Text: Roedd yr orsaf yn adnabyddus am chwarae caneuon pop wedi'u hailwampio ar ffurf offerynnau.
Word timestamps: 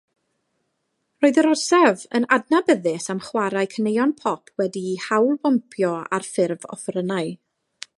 Roedd 1.25 1.37
yr 1.41 1.47
orsaf 1.49 2.05
yn 2.21 2.25
adnabyddus 2.39 3.07
am 3.15 3.21
chwarae 3.29 3.69
caneuon 3.77 4.17
pop 4.25 4.53
wedi'u 4.63 4.99
hailwampio 5.09 5.97
ar 6.19 6.31
ffurf 6.33 6.69
offerynnau. 6.77 7.37